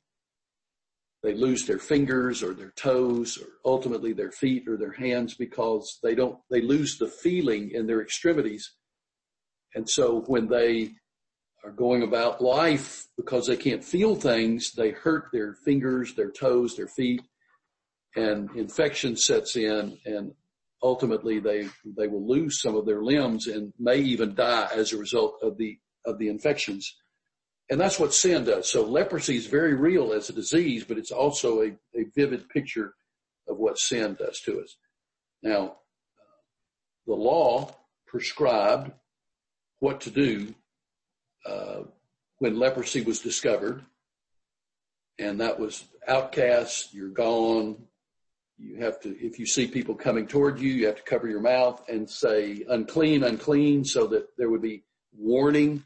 [1.23, 5.99] they lose their fingers or their toes or ultimately their feet or their hands because
[6.04, 8.73] they don't, they lose the feeling in their extremities.
[9.73, 10.91] And so when they
[11.63, 16.76] are going about life because they can't feel things, they hurt their fingers, their toes,
[16.76, 17.21] their feet,
[18.17, 20.34] and infection sets in and
[20.83, 24.97] ultimately they, they will lose some of their limbs and may even die as a
[24.97, 26.95] result of the, of the infections.
[27.69, 28.69] And that's what sin does.
[28.69, 32.93] So leprosy is very real as a disease, but it's also a, a vivid picture
[33.47, 34.75] of what sin does to us.
[35.41, 35.77] Now,
[37.07, 37.71] the law
[38.05, 38.91] prescribed
[39.79, 40.53] what to do
[41.45, 41.83] uh,
[42.39, 43.83] when leprosy was discovered,
[45.19, 47.77] and that was outcast, you're gone,
[48.63, 51.41] you have to, if you see people coming toward you, you have to cover your
[51.41, 54.84] mouth and say unclean, unclean, so that there would be
[55.15, 55.84] warning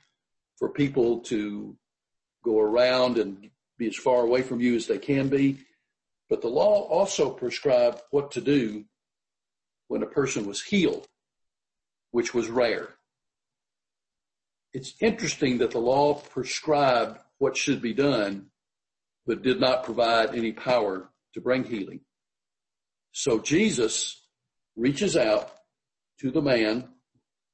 [0.57, 1.75] for people to
[2.43, 5.57] go around and be as far away from you as they can be.
[6.29, 8.85] But the law also prescribed what to do
[9.87, 11.07] when a person was healed,
[12.11, 12.89] which was rare.
[14.73, 18.47] It's interesting that the law prescribed what should be done,
[19.25, 22.01] but did not provide any power to bring healing.
[23.19, 24.21] So Jesus
[24.75, 25.49] reaches out
[26.19, 26.87] to the man.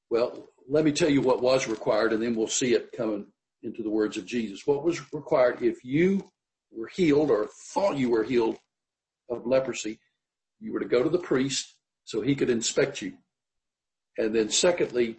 [0.09, 3.27] Well, let me tell you what was required and then we'll see it coming
[3.63, 4.67] into the words of Jesus.
[4.67, 6.29] What was required if you
[6.69, 8.57] were healed or thought you were healed
[9.29, 9.99] of leprosy,
[10.59, 11.73] you were to go to the priest
[12.03, 13.13] so he could inspect you.
[14.17, 15.15] And then secondly,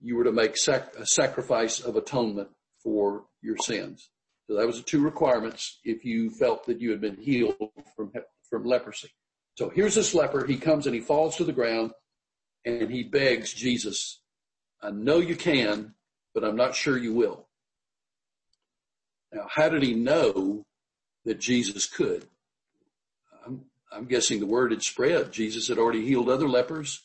[0.00, 2.48] you were to make sac- a sacrifice of atonement
[2.82, 4.08] for your sins.
[4.46, 7.56] So that was the two requirements if you felt that you had been healed
[7.94, 8.10] from,
[8.48, 9.10] from leprosy.
[9.62, 10.44] So here's this leper.
[10.44, 11.92] He comes and he falls to the ground
[12.64, 14.20] and he begs Jesus,
[14.82, 15.94] I know you can,
[16.34, 17.46] but I'm not sure you will.
[19.32, 20.66] Now, how did he know
[21.24, 22.26] that Jesus could?
[23.46, 25.30] I'm, I'm guessing the word had spread.
[25.30, 27.00] Jesus had already healed other lepers.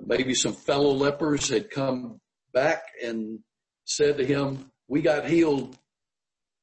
[0.00, 2.20] Maybe some fellow lepers had come
[2.54, 3.40] back and
[3.86, 5.76] said to him, we got healed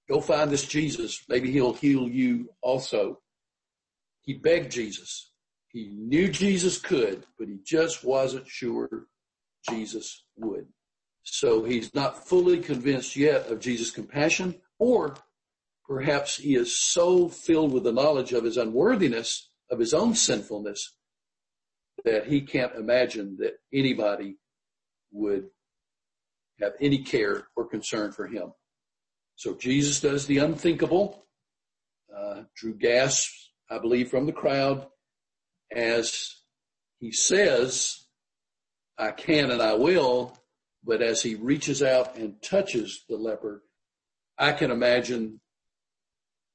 [0.09, 1.23] go find this Jesus.
[1.29, 3.19] Maybe he'll heal you also.
[4.29, 5.31] He begged Jesus.
[5.69, 9.07] He knew Jesus could, but he just wasn't sure
[9.67, 10.67] Jesus would.
[11.23, 15.15] So he's not fully convinced yet of Jesus' compassion, or
[15.83, 20.93] perhaps he is so filled with the knowledge of his unworthiness, of his own sinfulness,
[22.05, 24.37] that he can't imagine that anybody
[25.11, 25.49] would
[26.61, 28.53] have any care or concern for him.
[29.37, 31.25] So Jesus does the unthinkable,
[32.15, 34.87] uh, drew gasps, I believe, from the crowd
[35.71, 36.35] as
[36.99, 38.05] he says,
[38.97, 40.37] I can and I will,
[40.83, 43.63] but as he reaches out and touches the leper,
[44.37, 45.39] I can imagine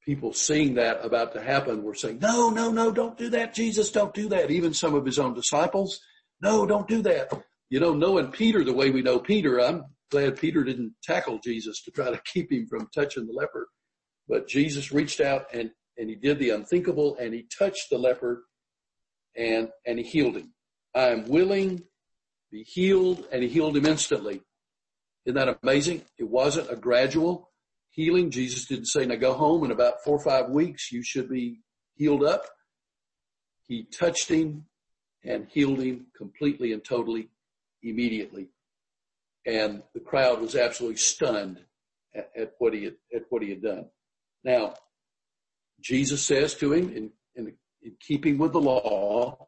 [0.05, 3.55] people seeing that about to happen were saying, no, no, no, don't do that.
[3.55, 4.50] Jesus, don't do that.
[4.50, 6.00] Even some of his own disciples,
[6.42, 7.33] no, don't do that.
[7.70, 11.83] You know, knowing Peter the way we know Peter, I'm glad Peter didn't tackle Jesus
[11.83, 13.68] to try to keep him from touching the leper.
[14.29, 18.44] But Jesus reached out and, and he did the unthinkable and he touched the leper
[19.37, 20.52] and, and he healed him.
[20.94, 21.85] I am willing to
[22.50, 24.42] be healed and he healed him instantly.
[25.24, 26.02] Isn't that amazing?
[26.18, 27.50] It wasn't a gradual
[27.90, 28.30] healing.
[28.30, 31.61] Jesus didn't say, now go home in about four or five weeks, you should be
[31.94, 32.44] healed up.
[33.66, 34.66] He touched him
[35.24, 37.30] and healed him completely and totally
[37.83, 38.48] immediately.
[39.46, 41.61] And the crowd was absolutely stunned
[42.14, 43.87] at, at what he had, at what he had done.
[44.42, 44.74] Now,
[45.85, 49.47] Jesus says to him in, in, in keeping with the law,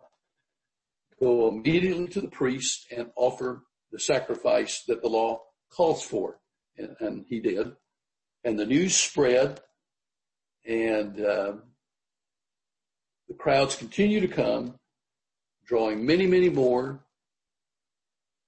[1.19, 5.41] go immediately to the priest and offer the sacrifice that the law
[5.75, 6.39] calls for.
[6.77, 7.73] And, and he did.
[8.45, 9.61] And the news spread
[10.67, 11.53] and uh,
[13.29, 14.75] the crowds continue to come,
[15.67, 17.01] drawing many, many more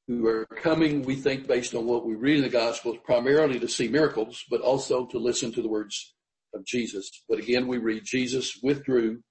[0.06, 3.68] who are coming, we think, based on what we read in the Gospels, primarily to
[3.68, 6.14] see miracles, but also to listen to the words
[6.54, 7.10] of Jesus.
[7.28, 9.22] But again, we read Jesus withdrew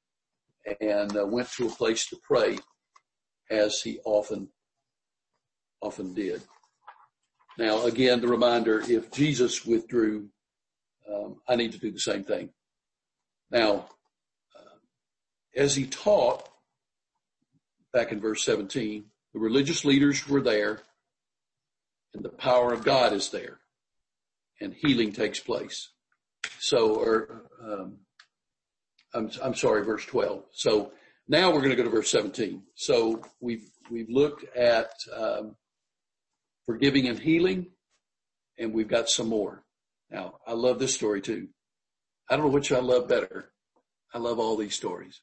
[0.82, 2.58] and uh, went to a place to pray
[3.50, 4.50] as he often,
[5.82, 6.42] often did.
[7.58, 10.30] Now, again, the reminder, if Jesus withdrew,
[11.12, 12.50] um, I need to do the same thing.
[13.50, 13.90] Now,
[14.56, 14.78] uh,
[15.56, 16.48] as he taught,
[17.94, 20.82] back in verse 17, the religious leaders were there
[22.14, 23.60] and the power of God is there
[24.60, 25.90] and healing takes place.
[26.60, 27.28] So,
[27.64, 27.98] um,
[29.14, 30.44] I'm, I'm sorry, verse 12.
[30.52, 30.92] So
[31.28, 32.64] now we're going to go to verse 17.
[32.76, 35.56] So we've, we've looked at, um,
[36.68, 37.68] forgiving and healing
[38.60, 39.64] and we've got some more.
[40.12, 41.48] Now I love this story too.
[42.30, 43.52] I don't know which I love better.
[44.14, 45.22] I love all these stories.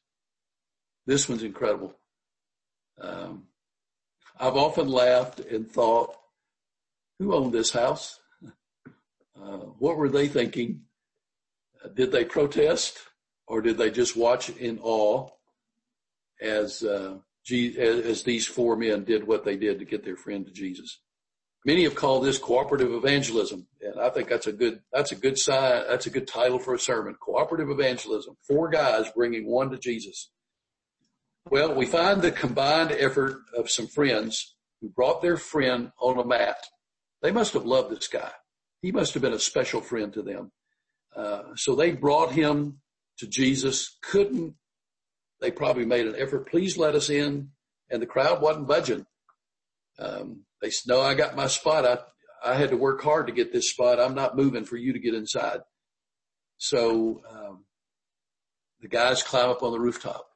[1.05, 1.95] This one's incredible.
[2.99, 3.43] Um,
[4.39, 6.15] I've often laughed and thought,
[7.19, 8.19] who owned this house?
[9.37, 10.84] Uh, what were they thinking?
[11.93, 12.97] Did they protest
[13.47, 15.29] or did they just watch in awe
[16.41, 17.17] as, uh,
[17.51, 20.99] as these four men did what they did to get their friend to Jesus?
[21.65, 25.35] Many have called this cooperative evangelism, and I think that's a good that's a good
[25.35, 25.85] sign.
[25.89, 27.15] That's a good title for a sermon.
[27.15, 28.37] Cooperative evangelism.
[28.47, 30.29] Four guys bringing one to Jesus.
[31.49, 36.25] Well, we find the combined effort of some friends who brought their friend on a
[36.25, 36.57] mat.
[37.23, 38.31] They must have loved this guy.
[38.83, 40.51] He must have been a special friend to them.
[41.15, 42.79] Uh, so they brought him
[43.19, 43.97] to Jesus.
[44.01, 44.55] Couldn't,
[45.41, 46.49] they probably made an effort.
[46.49, 47.49] Please let us in.
[47.89, 49.05] And the crowd wasn't budging.
[49.99, 51.85] Um, they said, no, I got my spot.
[51.85, 53.99] I, I had to work hard to get this spot.
[53.99, 55.59] I'm not moving for you to get inside.
[56.57, 57.65] So, um,
[58.81, 60.27] the guys climb up on the rooftop.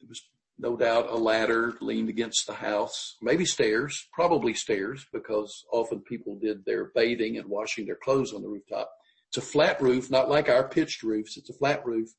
[0.00, 0.22] It was
[0.58, 6.38] no doubt a ladder leaned against the house, maybe stairs, probably stairs because often people
[6.40, 8.90] did their bathing and washing their clothes on the rooftop.
[9.28, 11.36] It's a flat roof, not like our pitched roofs.
[11.36, 12.10] It's a flat roof.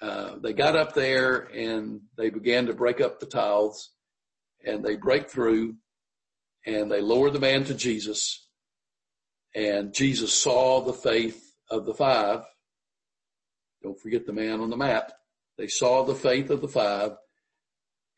[0.00, 3.90] Uh, they got up there and they began to break up the tiles
[4.64, 5.74] and they break through
[6.64, 8.46] and they lower the man to Jesus
[9.54, 12.44] and Jesus saw the faith of the five.
[13.82, 15.12] Don't forget the man on the map.
[15.58, 17.12] they saw the faith of the five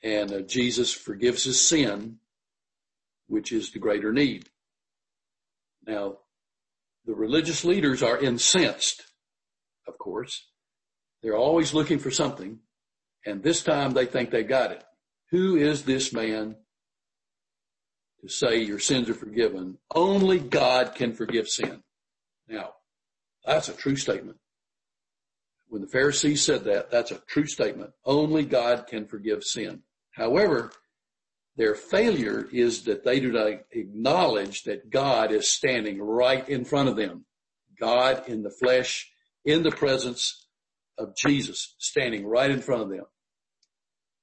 [0.04, 2.18] and uh, Jesus forgives his sin,
[3.26, 4.48] which is the greater need.
[5.86, 6.18] Now,
[7.04, 9.02] the religious leaders are incensed,
[9.88, 10.48] of course.
[11.22, 12.60] They're always looking for something.
[13.24, 14.84] And this time they think they got it.
[15.30, 16.56] Who is this man
[18.20, 19.78] to say your sins are forgiven?
[19.94, 21.82] Only God can forgive sin.
[22.48, 22.70] Now,
[23.44, 24.38] that's a true statement.
[25.68, 27.92] When the Pharisees said that, that's a true statement.
[28.04, 29.82] Only God can forgive sin.
[30.10, 30.70] However,
[31.56, 36.88] their failure is that they do not acknowledge that God is standing right in front
[36.88, 37.26] of them.
[37.78, 39.10] God in the flesh,
[39.44, 40.46] in the presence
[40.98, 43.04] of Jesus, standing right in front of them.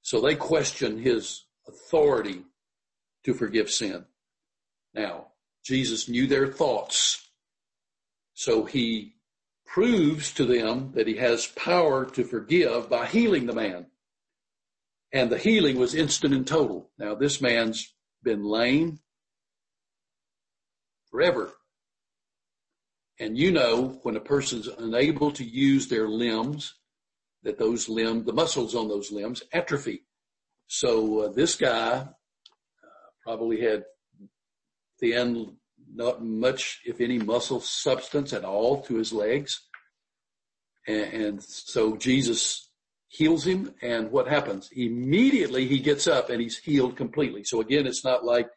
[0.01, 2.43] So they question his authority
[3.25, 4.05] to forgive sin.
[4.93, 5.27] Now,
[5.63, 7.29] Jesus knew their thoughts.
[8.33, 9.15] So he
[9.65, 13.85] proves to them that he has power to forgive by healing the man.
[15.11, 16.91] And the healing was instant and total.
[16.97, 17.93] Now this man's
[18.23, 18.99] been lame
[21.09, 21.51] forever.
[23.19, 26.75] And you know, when a person's unable to use their limbs,
[27.43, 30.05] that those limbs, the muscles on those limbs atrophy.
[30.67, 32.07] So uh, this guy uh,
[33.23, 33.85] probably had
[34.99, 35.57] thin,
[35.93, 39.61] not much, if any, muscle substance at all to his legs.
[40.87, 42.68] And, and so Jesus
[43.09, 44.69] heals him and what happens?
[44.71, 47.43] Immediately he gets up and he's healed completely.
[47.43, 48.49] So again, it's not like,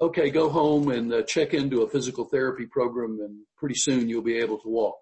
[0.00, 4.22] okay, go home and uh, check into a physical therapy program and pretty soon you'll
[4.22, 4.96] be able to walk.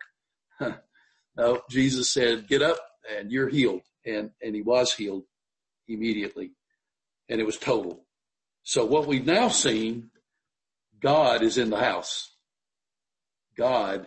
[1.37, 2.79] no, Jesus said, get up
[3.15, 3.83] and you're healed.
[4.07, 5.25] And, and he was healed
[5.87, 6.53] immediately
[7.29, 8.05] and it was total.
[8.63, 10.11] So what we've now seen,
[10.99, 12.35] God is in the house.
[13.57, 14.07] God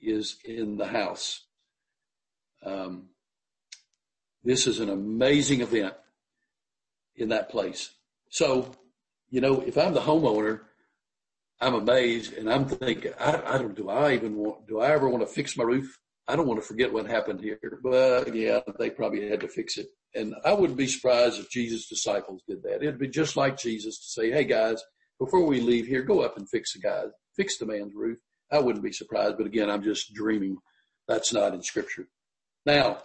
[0.00, 1.44] is in the house.
[2.64, 3.08] Um,
[4.44, 5.94] this is an amazing event
[7.16, 7.90] in that place.
[8.30, 8.74] So,
[9.30, 10.60] you know, if I'm the homeowner,
[11.60, 15.08] I'm amazed and I'm thinking, I, I don't, do I even want, do I ever
[15.08, 15.98] want to fix my roof?
[16.26, 19.76] I don't want to forget what happened here, but yeah, they probably had to fix
[19.76, 19.88] it.
[20.14, 22.82] And I wouldn't be surprised if Jesus' disciples did that.
[22.82, 24.82] It'd be just like Jesus to say, Hey guys,
[25.18, 27.04] before we leave here, go up and fix the guy,
[27.36, 28.18] fix the man's roof.
[28.50, 30.58] I wouldn't be surprised, but again, I'm just dreaming.
[31.08, 32.08] That's not in scripture.
[32.66, 32.98] Now,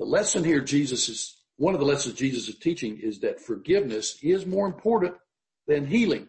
[0.00, 4.16] the lesson here Jesus is, one of the lessons Jesus is teaching is that forgiveness
[4.22, 5.14] is more important
[5.68, 6.26] than healing.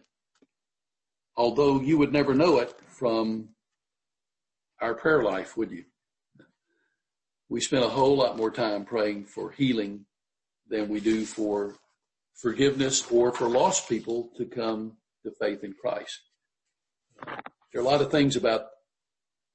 [1.38, 3.48] Although you would never know it from
[4.82, 5.84] our prayer life, would you?
[7.48, 10.04] We spend a whole lot more time praying for healing
[10.68, 11.74] than we do for
[12.34, 16.20] forgiveness or for lost people to come to faith in Christ.
[17.72, 18.66] There are a lot of things about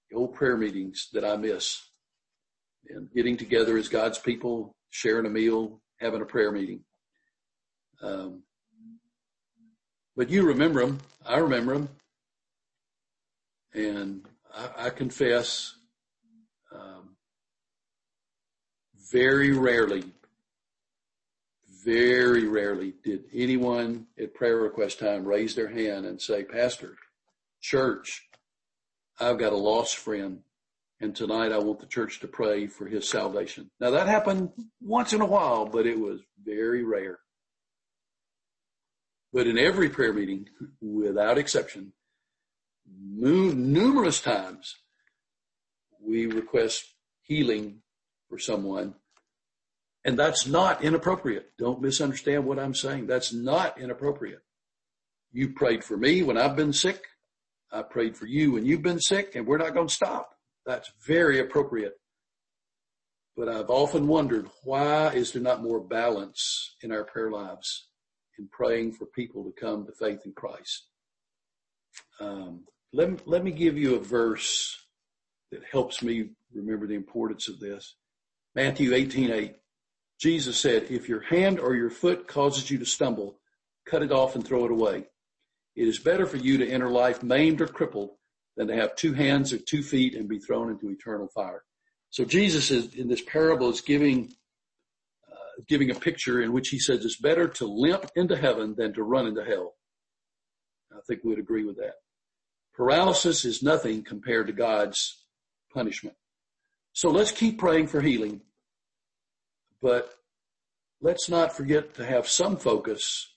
[0.10, 1.87] the old prayer meetings that I miss
[2.90, 6.82] and getting together as God's people, sharing a meal, having a prayer meeting.
[8.02, 8.44] Um,
[10.16, 11.00] but you remember them.
[11.26, 11.90] I remember them.
[13.74, 15.76] And I, I confess,
[16.74, 17.16] um,
[19.12, 20.04] very rarely,
[21.86, 26.96] very rarely did anyone at prayer request time raise their hand and say, Pastor,
[27.62, 28.28] church,
[29.20, 30.40] I've got a lost friend
[31.00, 33.70] and tonight I want the church to pray for his salvation.
[33.80, 37.20] Now that happened once in a while, but it was very rare.
[39.32, 40.48] But in every prayer meeting,
[40.82, 41.94] without exception,
[42.88, 44.76] numerous times
[46.02, 46.86] we request
[47.22, 47.82] healing
[48.30, 48.96] for someone.
[50.06, 51.52] And that's not inappropriate.
[51.58, 53.08] Don't misunderstand what I'm saying.
[53.08, 54.40] That's not inappropriate.
[55.34, 57.04] You prayed for me when I've been sick.
[57.72, 60.37] I prayed for you when you've been sick and we're not going to stop.
[60.68, 61.94] That's very appropriate.
[63.38, 67.88] But I've often wondered why is there not more balance in our prayer lives
[68.38, 70.88] in praying for people to come to faith in Christ?
[72.20, 74.76] Um, let, let me give you a verse
[75.52, 77.96] that helps me remember the importance of this.
[78.54, 79.56] Matthew 18, 8.
[80.20, 83.40] Jesus said, if your hand or your foot causes you to stumble,
[83.86, 85.06] cut it off and throw it away.
[85.76, 88.18] It is better for you to enter life maimed or crippled
[88.58, 91.64] than to have two hands or two feet and be thrown into eternal fire.
[92.10, 94.34] So Jesus is in this parable is giving
[95.32, 98.94] uh, giving a picture in which he says it's better to limp into heaven than
[98.94, 99.76] to run into hell.
[100.92, 101.94] I think we would agree with that.
[102.76, 105.24] Paralysis is nothing compared to God's
[105.74, 106.16] punishment.
[106.94, 108.42] So let's keep praying for healing,
[109.82, 110.12] but
[111.02, 113.32] let's not forget to have some focus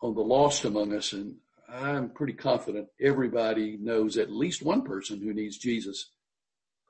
[0.00, 1.36] on the lost among us and
[1.68, 6.10] I'm pretty confident everybody knows at least one person who needs Jesus.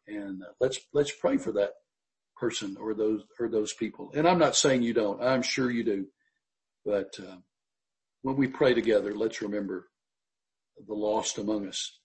[0.07, 1.73] And uh, let's, let's pray for that
[2.37, 4.13] person or those, or those people.
[4.15, 5.23] And I'm not saying you don't.
[5.23, 6.07] I'm sure you do.
[6.85, 7.37] But, uh,
[8.23, 9.89] when we pray together, let's remember
[10.87, 11.99] the lost among us.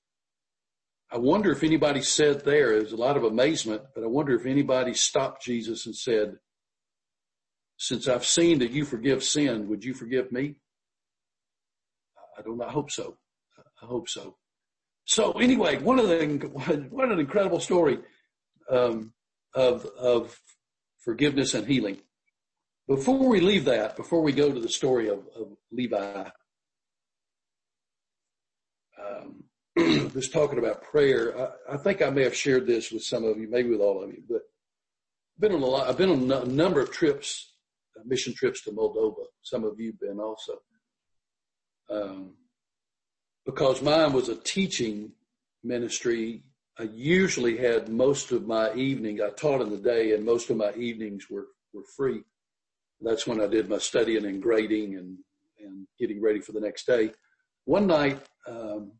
[1.12, 4.46] I wonder if anybody said there, there's a lot of amazement, but I wonder if
[4.46, 6.38] anybody stopped Jesus and said,
[7.78, 10.56] since I've seen that you forgive sin, would you forgive me?
[12.38, 13.18] I don't, I hope so.
[13.82, 14.36] I hope so.
[15.06, 18.00] So anyway, one of the, what an incredible story,
[18.70, 19.14] um,
[19.54, 20.40] of, of
[21.04, 21.98] forgiveness and healing.
[22.88, 26.30] Before we leave that, before we go to the story of, of Levi,
[29.02, 29.44] um,
[30.14, 31.38] was talking about prayer.
[31.38, 34.04] I, I, think I may have shared this with some of you, maybe with all
[34.04, 34.42] of you, but
[35.36, 37.54] I've been on a lot, I've been on a number of trips,
[38.06, 39.26] mission trips to Moldova.
[39.42, 40.60] Some of you have been also.
[41.90, 42.34] Um,
[43.46, 45.12] because mine was a teaching
[45.64, 46.44] ministry,
[46.80, 50.58] I usually had most of my evening, I taught in the day and most of
[50.58, 52.24] my evenings were, were free.
[53.02, 55.18] That's when I did my studying and grading and,
[55.60, 57.12] and getting ready for the next day.
[57.66, 58.94] One night, um,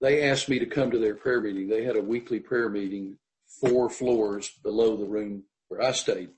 [0.00, 1.68] they asked me to come to their prayer meeting.
[1.68, 3.18] They had a weekly prayer meeting
[3.60, 6.30] four floors below the room where I stayed.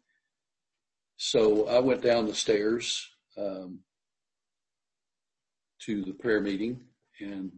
[1.17, 3.81] So I went down the stairs um,
[5.87, 6.81] to the prayer meeting
[7.21, 7.53] and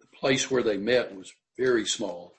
[0.00, 2.34] the place where they met was very small,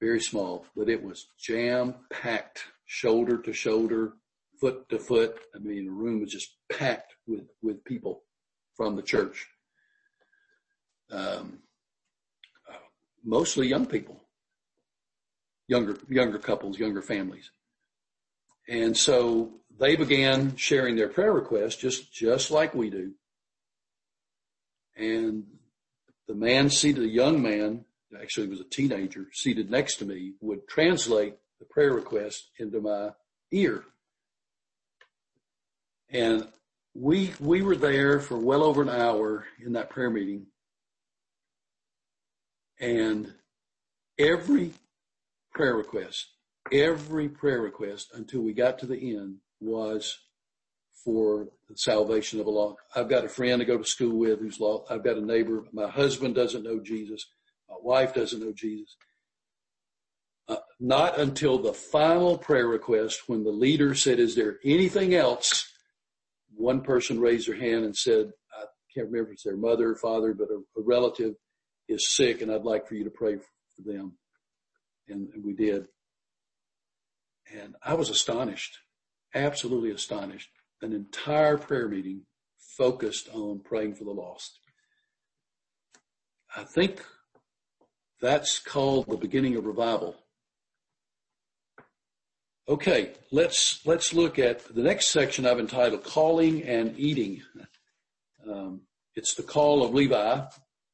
[0.00, 4.14] very small, but it was jam packed shoulder to shoulder,
[4.60, 5.38] foot to foot.
[5.54, 8.22] I mean, the room was just packed with, with people
[8.76, 9.46] from the church.
[11.10, 11.58] Um,
[13.24, 14.20] mostly young people,
[15.68, 17.50] younger, younger couples, younger families.
[18.68, 23.12] And so they began sharing their prayer requests just, just like we do.
[24.96, 25.44] And
[26.28, 27.84] the man seated, a young man,
[28.20, 33.10] actually was a teenager, seated next to me, would translate the prayer request into my
[33.50, 33.84] ear.
[36.10, 36.48] And
[36.94, 40.46] we, we were there for well over an hour in that prayer meeting.
[42.78, 43.32] And
[44.18, 44.72] every
[45.54, 46.26] prayer request,
[46.70, 50.18] every prayer request until we got to the end was
[51.04, 52.78] for the salvation of a lost.
[52.94, 54.90] I've got a friend to go to school with who's lost.
[54.90, 55.64] I've got a neighbor.
[55.72, 57.26] My husband doesn't know Jesus.
[57.68, 58.96] My wife doesn't know Jesus.
[60.48, 65.68] Uh, not until the final prayer request when the leader said, is there anything else?
[66.54, 69.96] One person raised their hand and said, I can't remember if it's their mother or
[69.96, 71.34] father, but a, a relative
[71.88, 74.14] is sick and I'd like for you to pray for them.
[75.08, 75.86] And, and we did.
[77.52, 78.78] And I was astonished,
[79.34, 80.50] absolutely astonished
[80.82, 82.22] an entire prayer meeting
[82.76, 84.58] focused on praying for the lost.
[86.56, 87.02] I think
[88.20, 90.16] that's called the beginning of revival.
[92.68, 97.42] Okay, let's let's look at the next section I've entitled "Calling and Eating."
[98.48, 98.82] Um,
[99.14, 100.40] it's the call of Levi,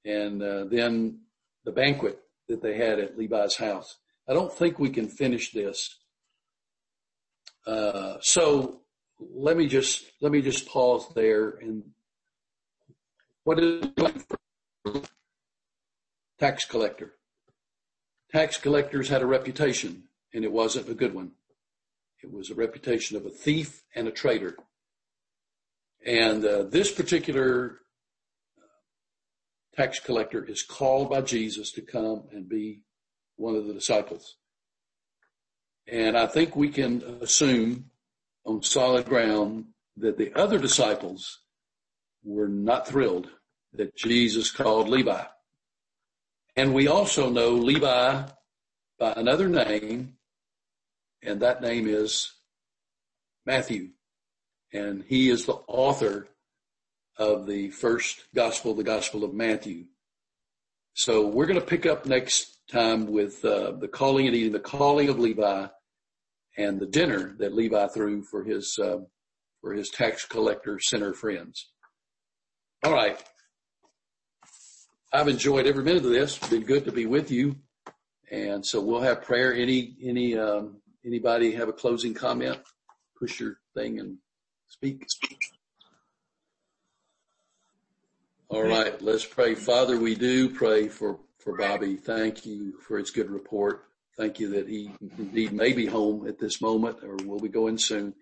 [0.05, 1.21] and uh, then
[1.65, 2.19] the banquet
[2.49, 3.97] that they had at Levi's house.
[4.29, 5.97] I don't think we can finish this.
[7.67, 8.81] Uh, so
[9.21, 11.83] let me just let me just pause there and
[13.45, 13.87] what is
[16.39, 17.15] tax collector?
[18.31, 20.05] Tax collectors had a reputation
[20.35, 21.33] and it wasn't a good one.
[22.23, 24.57] It was a reputation of a thief and a traitor.
[26.05, 27.79] And uh, this particular
[29.75, 32.83] tax collector is called by Jesus to come and be
[33.37, 34.37] one of the disciples.
[35.87, 37.91] And I think we can assume
[38.49, 39.67] on solid ground
[39.99, 41.41] that the other disciples
[42.25, 43.29] were not thrilled
[43.75, 45.23] that Jesus called Levi.
[46.57, 48.23] And we also know Levi
[48.99, 50.15] by another name,
[51.23, 52.33] and that name is
[53.45, 53.91] Matthew.
[54.73, 56.29] And he is the author
[57.19, 59.85] of the first gospel, the gospel of Matthew.
[60.95, 64.59] So we're going to pick up next time with uh, the calling and eating, the
[64.59, 65.69] calling of Levi
[66.59, 68.99] and the dinner that Levi threw for his uh,
[69.61, 71.71] for his tax collector sinner friends.
[72.85, 73.23] All right.
[75.13, 76.37] I've enjoyed every minute of this.
[76.37, 77.57] Been good to be with you.
[78.31, 79.55] And so we'll have prayer.
[79.55, 82.59] Any any um, anybody have a closing comment?
[83.19, 84.19] Push your thing and
[84.69, 85.07] speak.
[88.51, 89.55] All right, let's pray.
[89.55, 91.97] Father, we do pray for, for Bobby.
[91.97, 93.88] Thank you for his good report.
[94.19, 97.79] Thank you that he indeed may be home at this moment or will be going
[97.79, 98.15] soon.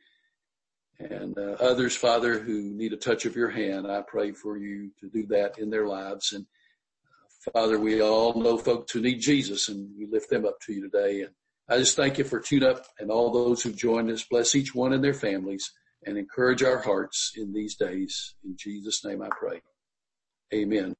[0.99, 4.90] And uh, others, Father, who need a touch of your hand, I pray for you
[5.01, 6.32] to do that in their lives.
[6.32, 10.61] And uh, Father, we all know folks who need Jesus and we lift them up
[10.66, 11.22] to you today.
[11.22, 11.30] And
[11.68, 14.22] I just thank you for Tune Up and all those who joined us.
[14.22, 15.72] Bless each one and their families
[16.05, 18.34] and encourage our hearts in these days.
[18.44, 19.62] In Jesus' name I pray.
[20.53, 20.97] Amen.